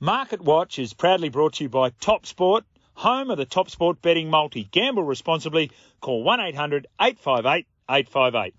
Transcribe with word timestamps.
Market 0.00 0.42
Watch 0.42 0.78
is 0.78 0.92
proudly 0.92 1.30
brought 1.30 1.54
to 1.54 1.64
you 1.64 1.70
by 1.70 1.88
Top 1.88 2.26
Sport, 2.26 2.64
home 2.92 3.30
of 3.30 3.38
the 3.38 3.46
Top 3.46 3.70
Sport 3.70 4.02
betting 4.02 4.28
multi. 4.28 4.64
Gamble 4.64 5.02
responsibly. 5.02 5.70
Call 6.02 6.22
1 6.22 6.38
800 6.38 6.86
858 7.00 7.66
858. 7.88 8.54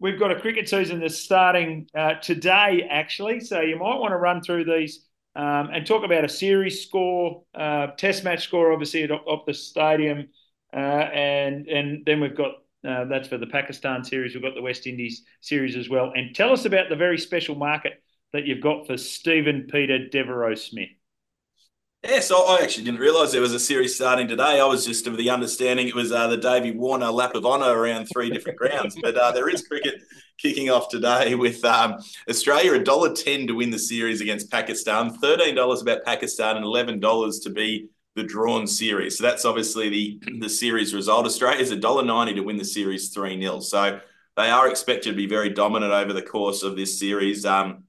We've 0.00 0.18
got 0.18 0.32
a 0.32 0.40
cricket 0.40 0.68
season 0.68 0.98
that's 0.98 1.14
starting 1.20 1.86
uh, 1.94 2.14
today, 2.14 2.84
actually, 2.90 3.38
so 3.38 3.60
you 3.60 3.76
might 3.76 4.00
want 4.00 4.10
to 4.10 4.16
run 4.16 4.42
through 4.42 4.64
these 4.64 5.06
um, 5.36 5.70
and 5.72 5.86
talk 5.86 6.04
about 6.04 6.24
a 6.24 6.28
series 6.28 6.82
score, 6.84 7.44
uh, 7.54 7.86
test 7.96 8.24
match 8.24 8.42
score, 8.42 8.72
obviously, 8.72 9.04
at 9.04 9.10
the 9.46 9.54
stadium. 9.54 10.26
Uh, 10.74 10.78
and, 10.78 11.68
and 11.68 12.04
then 12.04 12.20
we've 12.20 12.36
got 12.36 12.54
uh, 12.84 13.04
that's 13.04 13.28
for 13.28 13.38
the 13.38 13.46
Pakistan 13.46 14.02
series. 14.02 14.34
We've 14.34 14.42
got 14.42 14.56
the 14.56 14.62
West 14.62 14.88
Indies 14.88 15.22
series 15.42 15.76
as 15.76 15.88
well. 15.88 16.12
And 16.16 16.34
tell 16.34 16.52
us 16.52 16.64
about 16.64 16.88
the 16.88 16.96
very 16.96 17.18
special 17.18 17.54
market 17.54 18.02
that 18.32 18.46
you've 18.46 18.62
got 18.62 18.86
for 18.86 18.96
Steven 18.96 19.66
Peter 19.70 20.08
Devereux 20.08 20.56
Smith. 20.56 20.90
Yeah, 22.04 22.20
so 22.20 22.46
I 22.46 22.60
actually 22.62 22.84
didn't 22.84 23.00
realise 23.00 23.32
there 23.32 23.40
was 23.40 23.54
a 23.54 23.58
series 23.58 23.96
starting 23.96 24.28
today. 24.28 24.60
I 24.60 24.64
was 24.64 24.86
just 24.86 25.08
of 25.08 25.16
the 25.16 25.30
understanding 25.30 25.88
it 25.88 25.94
was 25.94 26.12
uh, 26.12 26.28
the 26.28 26.36
Davey 26.36 26.70
Warner 26.70 27.10
lap 27.10 27.34
of 27.34 27.44
honour 27.44 27.76
around 27.76 28.06
three 28.06 28.30
different 28.30 28.58
grounds. 28.58 28.96
But 29.02 29.16
uh, 29.16 29.32
there 29.32 29.48
is 29.48 29.66
cricket 29.66 30.02
kicking 30.38 30.70
off 30.70 30.88
today 30.88 31.34
with 31.34 31.64
um, 31.64 31.96
Australia 32.28 32.74
a 32.74 32.84
dollar 32.84 33.12
ten 33.12 33.48
to 33.48 33.54
win 33.54 33.70
the 33.70 33.78
series 33.78 34.20
against 34.20 34.52
Pakistan, 34.52 35.18
thirteen 35.18 35.56
dollars 35.56 35.82
about 35.82 36.04
Pakistan, 36.04 36.56
and 36.56 36.64
eleven 36.64 37.00
dollars 37.00 37.40
to 37.40 37.50
be 37.50 37.88
the 38.14 38.22
drawn 38.22 38.68
series. 38.68 39.18
So 39.18 39.24
that's 39.24 39.44
obviously 39.44 39.88
the 39.88 40.20
the 40.38 40.48
series 40.48 40.94
result. 40.94 41.26
Australia 41.26 41.60
is 41.60 41.72
a 41.72 41.76
dollar 41.76 42.04
ninety 42.04 42.34
to 42.34 42.42
win 42.42 42.56
the 42.56 42.64
series 42.64 43.08
three 43.08 43.40
0 43.40 43.60
So 43.60 43.98
they 44.36 44.50
are 44.50 44.68
expected 44.68 45.10
to 45.10 45.16
be 45.16 45.26
very 45.26 45.48
dominant 45.48 45.92
over 45.92 46.12
the 46.12 46.22
course 46.22 46.62
of 46.62 46.76
this 46.76 47.00
series. 47.00 47.44
Um, 47.44 47.85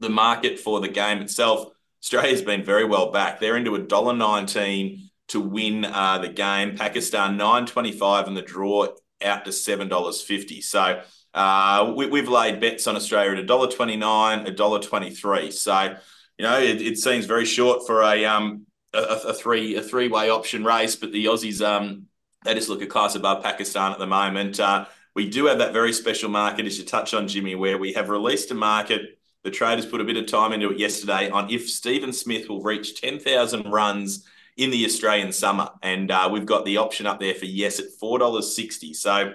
the 0.00 0.10
market 0.10 0.58
for 0.58 0.80
the 0.80 0.88
game 0.88 1.20
itself 1.20 1.70
Australia's 2.02 2.42
been 2.42 2.64
very 2.64 2.84
well 2.84 3.10
back. 3.10 3.40
They're 3.40 3.56
into 3.56 3.74
a 3.74 3.78
dollar 3.78 4.14
nineteen 4.14 5.10
to 5.28 5.40
win 5.40 5.84
uh, 5.84 6.18
the 6.18 6.28
game. 6.28 6.76
Pakistan 6.76 7.36
nine 7.36 7.66
twenty 7.66 7.92
five 7.92 8.26
and 8.26 8.36
the 8.36 8.42
draw 8.42 8.88
out 9.22 9.44
to 9.44 9.52
seven 9.52 9.88
dollars 9.88 10.22
fifty. 10.22 10.60
So 10.60 11.02
uh, 11.34 11.92
we, 11.94 12.18
have 12.18 12.28
laid 12.28 12.60
bets 12.60 12.86
on 12.86 12.96
Australia 12.96 13.32
at 13.32 13.38
a 13.38 13.46
dollar 13.46 13.70
twenty 13.70 13.96
nine, 13.96 14.46
a 14.46 14.50
dollar 14.50 14.80
twenty 14.80 15.10
three. 15.10 15.50
So 15.50 15.96
you 16.38 16.44
know 16.44 16.58
it, 16.58 16.80
it, 16.80 16.98
seems 16.98 17.26
very 17.26 17.44
short 17.44 17.86
for 17.86 18.02
a 18.02 18.24
um 18.24 18.66
a, 18.94 18.98
a 18.98 19.34
three 19.34 19.76
a 19.76 19.82
three 19.82 20.08
way 20.08 20.30
option 20.30 20.64
race, 20.64 20.96
but 20.96 21.12
the 21.12 21.26
Aussies 21.26 21.64
um 21.64 22.06
they 22.46 22.54
just 22.54 22.70
look 22.70 22.80
a 22.80 22.86
class 22.86 23.14
above 23.14 23.42
Pakistan 23.42 23.92
at 23.92 23.98
the 23.98 24.06
moment. 24.06 24.58
Uh, 24.58 24.86
we 25.14 25.28
do 25.28 25.46
have 25.46 25.58
that 25.58 25.74
very 25.74 25.92
special 25.92 26.30
market, 26.30 26.64
as 26.64 26.78
you 26.78 26.84
touch 26.84 27.12
on, 27.12 27.28
Jimmy, 27.28 27.54
where 27.54 27.76
we 27.76 27.92
have 27.92 28.08
released 28.08 28.50
a 28.52 28.54
market 28.54 29.19
the 29.42 29.50
traders 29.50 29.86
put 29.86 30.00
a 30.00 30.04
bit 30.04 30.16
of 30.16 30.26
time 30.26 30.52
into 30.52 30.70
it 30.70 30.78
yesterday 30.78 31.30
on 31.30 31.50
if 31.50 31.68
Steven 31.68 32.12
Smith 32.12 32.48
will 32.48 32.62
reach 32.62 33.00
10,000 33.00 33.70
runs 33.70 34.26
in 34.56 34.70
the 34.70 34.84
Australian 34.84 35.32
summer. 35.32 35.70
And 35.82 36.10
uh, 36.10 36.28
we've 36.30 36.46
got 36.46 36.64
the 36.64 36.76
option 36.76 37.06
up 37.06 37.20
there 37.20 37.34
for 37.34 37.46
yes 37.46 37.80
at 37.80 37.86
$4.60. 38.00 38.94
So 38.94 39.34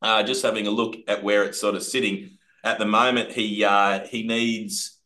uh, 0.00 0.22
just 0.22 0.42
having 0.42 0.66
a 0.66 0.70
look 0.70 0.96
at 1.08 1.22
where 1.22 1.44
it's 1.44 1.60
sort 1.60 1.74
of 1.74 1.82
sitting 1.82 2.38
at 2.64 2.78
the 2.78 2.86
moment, 2.86 3.32
he 3.32 3.64
uh, 3.64 4.06
he 4.06 4.22
needs. 4.22 4.98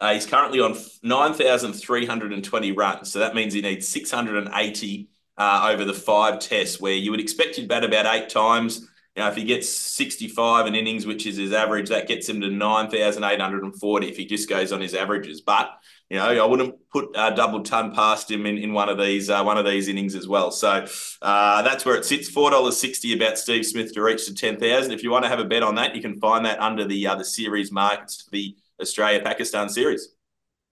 Uh, 0.00 0.14
he's 0.14 0.26
currently 0.26 0.60
on 0.60 0.76
9,320 1.02 2.72
runs. 2.72 3.12
So 3.12 3.20
that 3.20 3.34
means 3.34 3.54
he 3.54 3.62
needs 3.62 3.88
680 3.88 5.08
uh, 5.38 5.68
over 5.72 5.84
the 5.84 5.94
five 5.94 6.40
tests, 6.40 6.80
where 6.80 6.92
you 6.92 7.12
would 7.12 7.20
expect 7.20 7.56
he'd 7.56 7.68
bat 7.68 7.84
about 7.84 8.12
eight 8.12 8.28
times. 8.28 8.88
You 9.16 9.22
if 9.24 9.36
he 9.36 9.44
gets 9.44 9.68
65 9.68 10.66
in 10.66 10.74
innings, 10.74 11.06
which 11.06 11.24
is 11.24 11.36
his 11.36 11.52
average, 11.52 11.88
that 11.90 12.08
gets 12.08 12.28
him 12.28 12.40
to 12.40 12.50
9,840 12.50 14.08
if 14.08 14.16
he 14.16 14.26
just 14.26 14.48
goes 14.48 14.72
on 14.72 14.80
his 14.80 14.92
averages. 14.92 15.40
But, 15.40 15.70
you 16.10 16.16
know, 16.16 16.24
I 16.24 16.44
wouldn't 16.44 16.74
put 16.90 17.10
a 17.14 17.32
double 17.32 17.62
ton 17.62 17.94
past 17.94 18.28
him 18.28 18.44
in, 18.44 18.58
in 18.58 18.72
one 18.72 18.88
of 18.88 18.98
these 18.98 19.30
uh, 19.30 19.44
one 19.44 19.56
of 19.56 19.64
these 19.64 19.86
innings 19.86 20.16
as 20.16 20.26
well. 20.26 20.50
So 20.50 20.84
uh, 21.22 21.62
that's 21.62 21.84
where 21.84 21.94
it 21.94 22.04
sits. 22.04 22.28
$4.60 22.28 23.14
about 23.14 23.38
Steve 23.38 23.64
Smith 23.64 23.94
to 23.94 24.02
reach 24.02 24.26
to 24.26 24.34
10,000. 24.34 24.90
If 24.90 25.04
you 25.04 25.12
want 25.12 25.24
to 25.24 25.28
have 25.28 25.38
a 25.38 25.44
bet 25.44 25.62
on 25.62 25.76
that, 25.76 25.94
you 25.94 26.02
can 26.02 26.18
find 26.18 26.44
that 26.46 26.58
under 26.58 26.84
the 26.84 27.06
uh, 27.06 27.14
the 27.14 27.24
series 27.24 27.70
markets, 27.70 28.28
the 28.32 28.56
Australia-Pakistan 28.80 29.68
series. 29.68 30.08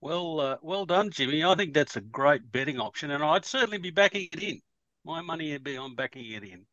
Well, 0.00 0.40
uh, 0.40 0.56
well 0.62 0.84
done, 0.84 1.12
Jimmy. 1.12 1.44
I 1.44 1.54
think 1.54 1.74
that's 1.74 1.94
a 1.94 2.00
great 2.00 2.50
betting 2.50 2.80
option, 2.80 3.12
and 3.12 3.22
I'd 3.22 3.44
certainly 3.44 3.78
be 3.78 3.90
backing 3.90 4.28
it 4.32 4.42
in. 4.42 4.60
My 5.04 5.20
money 5.20 5.52
would 5.52 5.62
be 5.62 5.76
on 5.76 5.94
backing 5.94 6.24
it 6.32 6.42
in. 6.42 6.66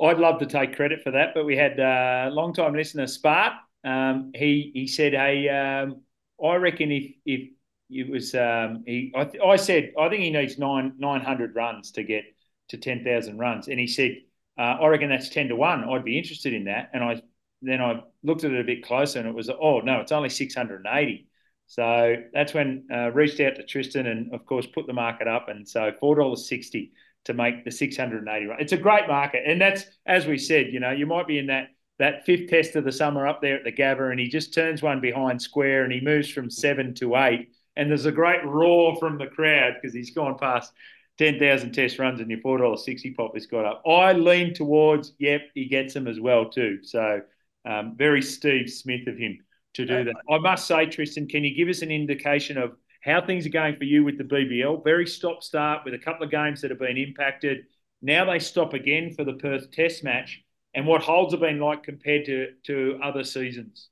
I'd 0.00 0.18
love 0.18 0.40
to 0.40 0.46
take 0.46 0.76
credit 0.76 1.02
for 1.02 1.12
that, 1.12 1.34
but 1.34 1.44
we 1.44 1.56
had 1.56 1.78
a 1.78 2.28
uh, 2.28 2.30
long 2.32 2.54
time 2.54 2.74
listener 2.74 3.04
Spart. 3.04 3.54
Um, 3.84 4.32
he 4.34 4.70
he 4.74 4.86
said, 4.86 5.12
"Hey, 5.12 5.48
um, 5.48 6.02
I 6.42 6.56
reckon 6.56 6.90
if 6.90 7.12
if 7.24 7.50
it 7.90 8.10
was 8.10 8.34
um, 8.34 8.84
he, 8.86 9.12
I, 9.14 9.30
I 9.44 9.56
said 9.56 9.92
I 9.98 10.08
think 10.08 10.22
he 10.22 10.30
needs 10.30 10.58
nine 10.58 10.94
nine 10.98 11.20
hundred 11.20 11.54
runs 11.54 11.92
to 11.92 12.02
get 12.02 12.24
to 12.68 12.78
ten 12.78 13.04
thousand 13.04 13.38
runs, 13.38 13.68
and 13.68 13.78
he 13.78 13.86
said, 13.86 14.16
uh, 14.58 14.62
I 14.80 14.86
reckon 14.88 15.10
that's 15.10 15.28
ten 15.28 15.48
to 15.48 15.56
one. 15.56 15.84
I'd 15.88 16.04
be 16.04 16.18
interested 16.18 16.52
in 16.54 16.64
that, 16.64 16.90
and 16.94 17.04
I 17.04 17.22
then 17.60 17.80
I 17.80 18.02
looked 18.22 18.44
at 18.44 18.52
it 18.52 18.60
a 18.60 18.64
bit 18.64 18.84
closer, 18.84 19.18
and 19.18 19.28
it 19.28 19.34
was 19.34 19.50
oh 19.50 19.80
no, 19.80 20.00
it's 20.00 20.12
only 20.12 20.30
six 20.30 20.54
hundred 20.54 20.84
and 20.84 20.98
eighty. 20.98 21.28
So 21.66 22.16
that's 22.32 22.52
when 22.52 22.86
uh, 22.92 23.10
reached 23.12 23.40
out 23.40 23.56
to 23.56 23.64
Tristan, 23.64 24.06
and 24.06 24.34
of 24.34 24.46
course 24.46 24.66
put 24.66 24.86
the 24.86 24.92
market 24.92 25.28
up, 25.28 25.48
and 25.48 25.68
so 25.68 25.92
four 26.00 26.16
dollars 26.16 26.48
sixty 26.48 26.92
to 27.24 27.34
make 27.34 27.64
the 27.64 27.70
680 27.70 28.46
run. 28.46 28.60
It's 28.60 28.72
a 28.72 28.76
great 28.76 29.06
market. 29.06 29.42
And 29.46 29.60
that's, 29.60 29.84
as 30.06 30.26
we 30.26 30.38
said, 30.38 30.72
you 30.72 30.80
know, 30.80 30.90
you 30.90 31.06
might 31.06 31.26
be 31.26 31.38
in 31.38 31.46
that 31.46 31.68
that 31.98 32.24
fifth 32.24 32.48
test 32.48 32.74
of 32.74 32.84
the 32.84 32.90
summer 32.90 33.28
up 33.28 33.40
there 33.40 33.54
at 33.54 33.64
the 33.64 33.70
Gabba 33.70 34.10
and 34.10 34.18
he 34.18 34.26
just 34.26 34.52
turns 34.52 34.82
one 34.82 35.00
behind 35.00 35.40
square 35.40 35.84
and 35.84 35.92
he 35.92 36.00
moves 36.00 36.28
from 36.28 36.50
seven 36.50 36.94
to 36.94 37.16
eight. 37.16 37.50
And 37.76 37.88
there's 37.88 38.06
a 38.06 38.12
great 38.12 38.44
roar 38.44 38.96
from 38.96 39.18
the 39.18 39.26
crowd 39.26 39.74
because 39.74 39.94
he's 39.94 40.10
gone 40.10 40.36
past 40.36 40.72
10,000 41.18 41.72
test 41.72 41.98
runs 41.98 42.20
and 42.20 42.28
your 42.28 42.40
$4.60 42.40 43.14
pop 43.14 43.34
has 43.34 43.46
got 43.46 43.64
up. 43.64 43.82
I 43.86 44.14
lean 44.14 44.52
towards, 44.52 45.12
yep, 45.18 45.42
he 45.54 45.66
gets 45.66 45.94
them 45.94 46.08
as 46.08 46.18
well 46.18 46.48
too. 46.48 46.80
So 46.82 47.20
um, 47.64 47.94
very 47.96 48.22
Steve 48.22 48.68
Smith 48.68 49.06
of 49.06 49.16
him 49.16 49.38
to 49.74 49.86
do 49.86 50.04
that. 50.04 50.14
I 50.28 50.38
must 50.38 50.66
say, 50.66 50.86
Tristan, 50.86 51.28
can 51.28 51.44
you 51.44 51.54
give 51.54 51.68
us 51.68 51.82
an 51.82 51.90
indication 51.90 52.58
of 52.58 52.72
how 53.02 53.24
things 53.24 53.46
are 53.46 53.50
going 53.50 53.76
for 53.76 53.84
you 53.84 54.04
with 54.04 54.18
the 54.18 54.24
BBL. 54.24 54.82
Very 54.84 55.06
stop 55.06 55.42
start 55.42 55.84
with 55.84 55.94
a 55.94 55.98
couple 55.98 56.24
of 56.24 56.30
games 56.30 56.60
that 56.60 56.70
have 56.70 56.80
been 56.80 56.96
impacted. 56.96 57.64
Now 58.00 58.24
they 58.24 58.38
stop 58.38 58.74
again 58.74 59.12
for 59.14 59.24
the 59.24 59.34
Perth 59.34 59.70
Test 59.70 60.04
match. 60.04 60.42
And 60.74 60.86
what 60.86 61.02
holds 61.02 61.34
have 61.34 61.40
been 61.40 61.60
like 61.60 61.82
compared 61.82 62.24
to, 62.26 62.52
to 62.64 62.98
other 63.02 63.24
seasons? 63.24 63.88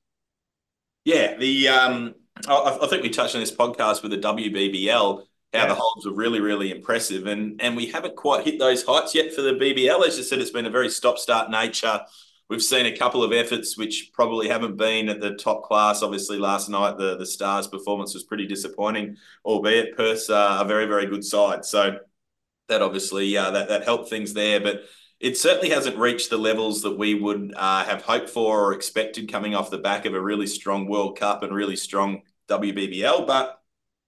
Yeah, 1.05 1.37
the 1.37 1.67
um, 1.67 2.15
I, 2.47 2.79
I 2.81 2.87
think 2.87 3.03
we 3.03 3.09
touched 3.09 3.35
on 3.35 3.41
this 3.41 3.55
podcast 3.55 4.01
with 4.01 4.11
the 4.11 4.17
WBBL 4.17 5.23
how 5.53 5.63
yeah. 5.63 5.67
the 5.67 5.75
holds 5.75 6.05
were 6.05 6.13
really, 6.13 6.39
really 6.39 6.71
impressive. 6.71 7.27
And 7.27 7.61
and 7.61 7.75
we 7.75 7.87
haven't 7.87 8.15
quite 8.15 8.45
hit 8.45 8.59
those 8.59 8.83
heights 8.83 9.13
yet 9.13 9.33
for 9.33 9.41
the 9.41 9.53
BBL. 9.53 10.07
As 10.07 10.17
you 10.17 10.23
said, 10.23 10.39
it's 10.39 10.51
been 10.51 10.65
a 10.65 10.71
very 10.71 10.89
stop 10.89 11.17
start 11.17 11.49
nature. 11.49 12.01
We've 12.51 12.61
seen 12.61 12.85
a 12.85 12.97
couple 12.97 13.23
of 13.23 13.31
efforts 13.31 13.77
which 13.77 14.11
probably 14.13 14.49
haven't 14.49 14.75
been 14.75 15.07
at 15.07 15.21
the 15.21 15.35
top 15.35 15.63
class. 15.63 16.03
Obviously, 16.03 16.37
last 16.37 16.67
night 16.67 16.97
the 16.97 17.15
the 17.15 17.25
Stars' 17.25 17.65
performance 17.65 18.13
was 18.13 18.25
pretty 18.25 18.45
disappointing, 18.45 19.15
albeit 19.45 19.95
Perth 19.95 20.29
uh, 20.29 20.57
a 20.59 20.65
very 20.65 20.85
very 20.85 21.05
good 21.05 21.23
side. 21.23 21.63
So 21.63 21.99
that 22.67 22.81
obviously 22.81 23.37
uh, 23.37 23.51
that 23.51 23.69
that 23.69 23.85
helped 23.85 24.09
things 24.09 24.33
there, 24.33 24.59
but 24.59 24.81
it 25.21 25.37
certainly 25.37 25.69
hasn't 25.69 25.95
reached 25.95 26.29
the 26.29 26.37
levels 26.37 26.81
that 26.81 26.97
we 26.97 27.15
would 27.15 27.53
uh, 27.55 27.85
have 27.85 28.01
hoped 28.01 28.29
for 28.29 28.65
or 28.65 28.73
expected 28.73 29.31
coming 29.31 29.55
off 29.55 29.71
the 29.71 29.77
back 29.77 30.05
of 30.05 30.13
a 30.13 30.19
really 30.19 30.47
strong 30.47 30.89
World 30.89 31.17
Cup 31.17 31.43
and 31.43 31.55
really 31.55 31.77
strong 31.77 32.23
WBBL. 32.49 33.25
But 33.25 33.61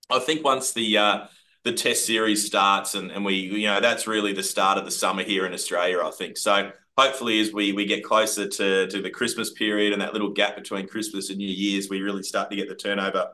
I 0.10 0.19
think 0.19 0.44
once 0.44 0.74
the 0.74 0.98
uh, 0.98 1.25
the 1.63 1.72
Test 1.72 2.06
series 2.06 2.46
starts 2.46 2.94
and, 2.94 3.10
and 3.10 3.24
we 3.24 3.36
you 3.36 3.68
know 3.68 3.80
that's 3.80 4.06
really 4.06 4.34
the 4.34 4.44
start 4.44 4.78
of 4.78 4.84
the 4.84 4.92
summer 4.92 5.24
here 5.24 5.46
in 5.46 5.54
Australia. 5.54 6.01
I 6.04 6.12
think 6.12 6.36
so 6.36 6.74
hopefully 6.98 7.40
as 7.40 7.51
we 7.51 7.74
we 7.74 7.86
get 7.86 8.04
closer 8.04 8.48
to 8.48 8.88
to 8.88 9.01
the 9.01 9.10
Christmas 9.10 9.51
period 9.51 9.94
and 9.94 10.01
that 10.01 10.13
little 10.13 10.31
gap 10.31 10.56
between 10.56 10.88
Christmas 10.88 11.30
and 11.30 11.38
New 11.38 11.48
Year's, 11.48 11.90
we 11.90 12.01
really 12.01 12.24
start 12.24 12.50
to 12.50 12.56
get 12.56 12.69
the 12.69 12.75
turnover 12.75 13.30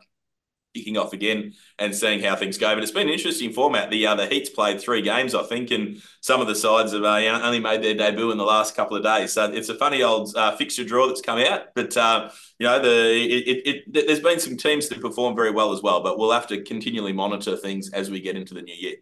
kicking 0.75 0.97
off 0.97 1.13
again 1.13 1.53
and 1.79 1.95
seeing 1.95 2.21
how 2.21 2.35
things 2.35 2.57
go. 2.57 2.73
But 2.73 2.83
it's 2.83 2.91
been 2.91 3.07
an 3.07 3.13
interesting 3.13 3.51
format. 3.53 3.89
The 3.89 4.05
uh, 4.05 4.15
the 4.15 4.27
Heats 4.27 4.49
played 4.49 4.79
three 4.79 5.01
games, 5.01 5.33
I 5.33 5.43
think, 5.43 5.71
and 5.71 6.01
some 6.21 6.41
of 6.41 6.47
the 6.47 6.55
sides 6.55 6.93
have 6.93 7.03
uh, 7.03 7.15
only 7.43 7.59
made 7.59 7.83
their 7.83 7.95
debut 7.95 8.31
in 8.31 8.37
the 8.37 8.43
last 8.43 8.75
couple 8.75 8.95
of 8.95 9.03
days. 9.03 9.33
So 9.33 9.51
it's 9.51 9.69
a 9.69 9.75
funny 9.75 10.03
old 10.03 10.35
uh, 10.35 10.55
fixture 10.55 10.83
draw 10.83 11.07
that's 11.07 11.21
come 11.21 11.39
out. 11.39 11.73
But 11.75 11.95
uh, 11.97 12.29
you 12.59 12.67
know, 12.67 12.79
the 12.79 12.89
it, 12.89 13.47
it, 13.47 13.83
it, 13.87 14.07
there's 14.07 14.19
been 14.19 14.39
some 14.39 14.57
teams 14.57 14.89
that 14.89 15.01
perform 15.01 15.35
very 15.35 15.51
well 15.51 15.71
as 15.71 15.81
well. 15.81 16.01
But 16.03 16.17
we'll 16.17 16.31
have 16.31 16.47
to 16.47 16.61
continually 16.63 17.13
monitor 17.13 17.57
things 17.57 17.89
as 17.91 18.11
we 18.11 18.19
get 18.21 18.35
into 18.35 18.53
the 18.53 18.61
new 18.61 18.75
year. 18.75 18.95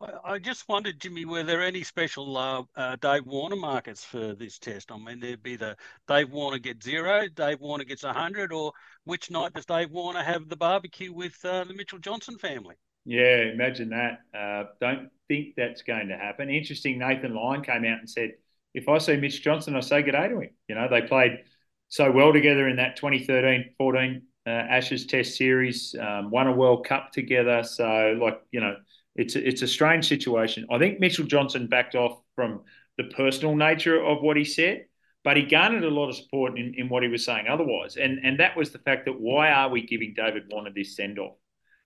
I, 0.00 0.38
just 0.38 0.66
wondered, 0.68 0.98
Jimmy, 0.98 1.26
were 1.26 1.42
there 1.42 1.62
any 1.62 1.82
special 1.82 2.36
uh, 2.36 2.62
uh, 2.74 2.96
Dave 2.96 3.26
Warner 3.26 3.56
markets 3.56 4.02
for 4.02 4.34
this 4.34 4.58
test? 4.58 4.90
I 4.90 4.96
mean, 4.96 5.20
there'd 5.20 5.42
be 5.42 5.56
the 5.56 5.76
Dave 6.08 6.30
Warner 6.30 6.58
gets 6.58 6.84
zero, 6.84 7.28
Dave 7.28 7.60
Warner 7.60 7.84
gets 7.84 8.02
100, 8.02 8.52
or 8.52 8.72
which 9.04 9.30
night 9.30 9.52
does 9.52 9.66
Dave 9.66 9.90
Warner 9.90 10.22
have 10.22 10.48
the 10.48 10.56
barbecue 10.56 11.12
with 11.12 11.36
uh, 11.44 11.64
the 11.64 11.74
Mitchell 11.74 11.98
Johnson 11.98 12.38
family? 12.38 12.76
Yeah, 13.04 13.52
imagine 13.52 13.90
that. 13.90 14.20
Uh, 14.34 14.70
don't 14.80 15.10
think 15.28 15.54
that's 15.56 15.82
going 15.82 16.08
to 16.08 16.16
happen. 16.16 16.48
Interesting, 16.48 16.98
Nathan 16.98 17.34
Lyon 17.34 17.62
came 17.62 17.84
out 17.84 17.98
and 17.98 18.08
said, 18.08 18.32
if 18.72 18.88
I 18.88 18.98
see 18.98 19.16
Mitch 19.16 19.42
Johnson, 19.42 19.76
I 19.76 19.80
say 19.80 20.02
good 20.02 20.12
day 20.12 20.28
to 20.28 20.40
him. 20.40 20.50
You 20.68 20.76
know, 20.76 20.88
they 20.88 21.02
played 21.02 21.40
so 21.88 22.10
well 22.10 22.32
together 22.32 22.68
in 22.68 22.76
that 22.76 22.96
2013 22.96 23.74
14 23.76 24.22
uh, 24.46 24.50
Ashes 24.50 25.06
Test 25.06 25.36
series, 25.36 25.94
um, 26.00 26.30
won 26.30 26.46
a 26.46 26.52
World 26.52 26.86
Cup 26.86 27.12
together. 27.12 27.62
So, 27.62 28.18
like, 28.20 28.40
you 28.52 28.60
know, 28.60 28.76
it's 29.16 29.36
a, 29.36 29.46
it's 29.46 29.62
a 29.62 29.66
strange 29.66 30.08
situation. 30.08 30.66
I 30.70 30.78
think 30.78 31.00
Mitchell 31.00 31.26
Johnson 31.26 31.66
backed 31.66 31.94
off 31.94 32.20
from 32.34 32.62
the 32.96 33.04
personal 33.04 33.56
nature 33.56 34.02
of 34.02 34.22
what 34.22 34.36
he 34.36 34.44
said, 34.44 34.86
but 35.24 35.36
he 35.36 35.42
garnered 35.42 35.84
a 35.84 35.90
lot 35.90 36.08
of 36.08 36.16
support 36.16 36.58
in, 36.58 36.74
in 36.76 36.88
what 36.88 37.02
he 37.02 37.08
was 37.08 37.24
saying 37.24 37.46
otherwise. 37.48 37.96
And 37.96 38.20
and 38.24 38.40
that 38.40 38.56
was 38.56 38.70
the 38.70 38.78
fact 38.78 39.06
that 39.06 39.20
why 39.20 39.50
are 39.50 39.68
we 39.68 39.86
giving 39.86 40.14
David 40.14 40.44
Warner 40.50 40.70
this 40.74 40.96
send 40.96 41.18
off? 41.18 41.36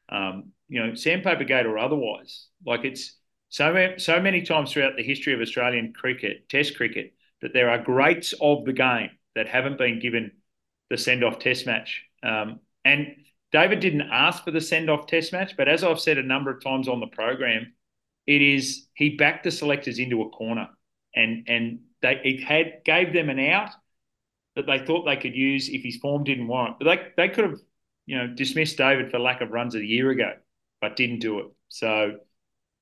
Um, 0.09 0.53
you 0.69 0.85
know, 0.85 0.95
Sandpaper 0.95 1.45
Gate 1.45 1.67
or 1.67 1.79
otherwise. 1.79 2.49
Like 2.65 2.85
it's 2.85 3.19
so 3.49 3.95
so 3.99 4.21
many 4.21 4.43
times 4.43 4.73
throughout 4.73 4.97
the 4.97 5.03
history 5.03 5.35
of 5.35 5.41
Australian 5.41 5.93
cricket, 5.93 6.49
Test 6.49 6.77
cricket, 6.77 7.15
that 7.41 7.53
there 7.53 7.71
are 7.71 7.79
greats 7.79 8.35
of 8.41 8.65
the 8.65 8.73
game 8.73 9.11
that 9.35 9.49
haven't 9.49 9.79
been 9.79 9.99
given 9.99 10.33
the 10.91 10.99
send 10.99 11.25
off 11.25 11.39
Test 11.39 11.67
match. 11.67 12.03
Um, 12.23 12.61
and 12.85 13.17
David 13.55 13.79
didn't 13.79 14.11
ask 14.11 14.43
for 14.43 14.51
the 14.51 14.61
send 14.61 14.91
off 14.91 15.07
test 15.07 15.33
match, 15.33 15.57
but 15.57 15.69
as 15.69 15.85
I've 15.85 16.01
said 16.01 16.19
a 16.19 16.23
number 16.25 16.51
of 16.51 16.61
times 16.61 16.89
on 16.89 16.99
the 16.99 17.07
program, 17.07 17.73
it 18.27 18.43
is 18.43 18.89
he 18.95 19.11
backed 19.11 19.45
the 19.45 19.53
selectors 19.53 20.01
into 20.01 20.23
a 20.23 20.29
corner 20.31 20.69
and 21.15 21.45
and 21.49 21.79
they 22.03 22.21
it 22.25 22.43
had 22.43 22.83
gave 22.85 23.13
them 23.13 23.31
an 23.31 23.39
out 23.39 23.71
that 24.57 24.67
they 24.67 24.85
thought 24.85 25.05
they 25.05 25.17
could 25.17 25.37
use 25.37 25.69
if 25.69 25.85
his 25.85 25.99
form 25.99 26.25
didn't 26.25 26.49
warrant. 26.49 26.81
But 26.81 26.87
they 26.87 27.27
they 27.29 27.29
could 27.33 27.45
have, 27.45 27.61
you 28.07 28.19
know, 28.19 28.27
dismissed 28.27 28.77
David 28.77 29.13
for 29.13 29.21
lack 29.21 29.41
of 29.41 29.51
runs 29.51 29.77
a 29.77 29.85
year 29.85 30.11
ago, 30.11 30.33
but 30.81 30.97
didn't 30.97 31.21
do 31.21 31.39
it. 31.39 31.47
So, 31.69 32.17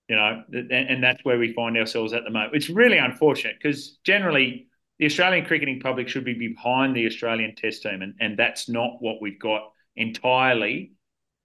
you 0.08 0.16
know, 0.16 0.42
and, 0.52 0.72
and 0.72 1.04
that's 1.04 1.22
where 1.22 1.38
we 1.38 1.52
find 1.52 1.76
ourselves 1.76 2.14
at 2.14 2.24
the 2.24 2.30
moment. 2.30 2.54
It's 2.54 2.70
really 2.70 2.96
unfortunate 2.96 3.56
because 3.62 3.98
generally 4.04 4.68
the 4.98 5.04
Australian 5.04 5.44
cricketing 5.44 5.80
public 5.80 6.08
should 6.08 6.24
be 6.24 6.34
behind 6.34 6.96
the 6.96 7.06
Australian 7.06 7.54
Test 7.56 7.82
team, 7.82 8.00
and, 8.00 8.14
and 8.20 8.38
that's 8.38 8.70
not 8.70 8.96
what 9.00 9.20
we've 9.20 9.38
got 9.38 9.72
entirely 9.96 10.92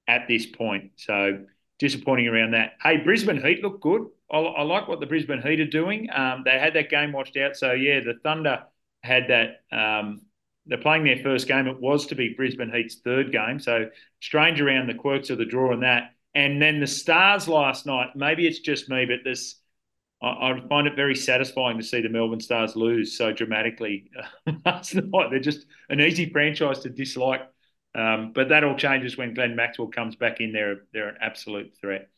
at 0.08 0.28
this 0.28 0.46
point. 0.46 0.92
So 0.96 1.46
disappointing 1.80 2.28
around 2.28 2.52
that. 2.52 2.74
Hey, 2.82 2.98
Brisbane 2.98 3.42
Heat 3.42 3.62
look 3.62 3.82
good. 3.82 4.08
I, 4.32 4.38
I 4.38 4.62
like 4.64 4.88
what 4.88 5.00
the 5.00 5.06
Brisbane 5.06 5.42
Heat 5.42 5.60
are 5.60 5.68
doing. 5.68 6.10
Um, 6.14 6.44
they 6.44 6.58
had 6.60 6.74
that 6.74 6.90
game 6.90 7.12
watched 7.12 7.38
out. 7.38 7.56
So 7.56 7.74
yeah, 7.74 8.00
the 8.00 8.16
Thunder 8.24 8.64
had 9.04 9.28
that. 9.30 9.62
Um, 9.76 10.22
they're 10.66 10.78
playing 10.78 11.06
their 11.06 11.20
first 11.24 11.48
game. 11.48 11.68
It 11.68 11.80
was 11.80 12.08
to 12.08 12.16
be 12.16 12.34
Brisbane 12.34 12.72
Heat's 12.74 12.96
third 12.96 13.32
game. 13.32 13.60
So 13.60 13.90
strange 14.22 14.60
around 14.60 14.88
the 14.88 14.96
quirks 14.96 15.30
of 15.30 15.38
the 15.38 15.46
draw 15.46 15.72
and 15.72 15.84
that. 15.84 16.12
And 16.36 16.62
then 16.62 16.80
the 16.80 16.88
Stars 16.88 17.48
last 17.48 17.86
night. 17.86 18.10
Maybe 18.16 18.48
it's 18.48 18.60
just 18.60 18.90
me, 18.90 19.06
but 19.06 19.20
this. 19.24 19.56
I, 20.22 20.28
I 20.28 20.62
find 20.68 20.88
it 20.88 20.96
very 20.96 21.16
satisfying 21.16 21.78
to 21.78 21.84
see 21.84 22.02
the 22.02 22.10
Melbourne 22.10 22.40
Stars 22.40 22.76
lose 22.76 23.16
so 23.18 23.32
dramatically 23.32 24.10
last 24.66 24.96
night. 24.96 25.30
They're 25.30 25.40
just 25.40 25.66
an 25.90 26.02
easy 26.02 26.30
franchise 26.30 26.80
to 26.80 26.90
dislike 26.90 27.42
um, 27.98 28.32
but 28.34 28.50
that 28.50 28.64
all 28.64 28.78
changes 28.78 29.18
when 29.18 29.34
Glenn 29.34 29.56
Maxwell 29.56 29.90
comes 29.90 30.16
back 30.16 30.40
in. 30.40 30.54
They're 30.54 30.84
they're 30.94 31.10
an 31.10 31.18
absolute 31.20 31.74
threat. 31.82 32.10